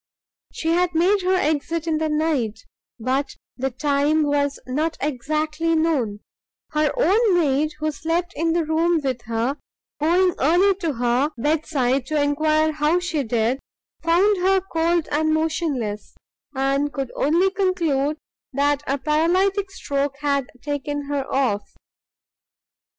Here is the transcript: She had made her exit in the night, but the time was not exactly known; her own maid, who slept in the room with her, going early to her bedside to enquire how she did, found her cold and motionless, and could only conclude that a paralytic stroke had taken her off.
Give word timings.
She 0.51 0.69
had 0.69 0.95
made 0.95 1.21
her 1.21 1.35
exit 1.35 1.85
in 1.85 1.99
the 1.99 2.09
night, 2.09 2.61
but 2.99 3.35
the 3.55 3.69
time 3.69 4.23
was 4.23 4.59
not 4.65 4.97
exactly 4.99 5.75
known; 5.75 6.21
her 6.71 6.91
own 6.97 7.37
maid, 7.39 7.73
who 7.77 7.91
slept 7.91 8.33
in 8.35 8.53
the 8.53 8.65
room 8.65 9.01
with 9.03 9.21
her, 9.25 9.57
going 9.99 10.33
early 10.39 10.73
to 10.77 10.93
her 10.93 11.29
bedside 11.37 12.07
to 12.07 12.19
enquire 12.19 12.71
how 12.71 12.99
she 12.99 13.21
did, 13.23 13.59
found 14.01 14.37
her 14.37 14.59
cold 14.73 15.07
and 15.11 15.35
motionless, 15.35 16.15
and 16.55 16.91
could 16.91 17.11
only 17.15 17.51
conclude 17.51 18.17
that 18.53 18.81
a 18.87 18.97
paralytic 18.97 19.69
stroke 19.69 20.15
had 20.21 20.49
taken 20.63 21.03
her 21.09 21.31
off. 21.31 21.61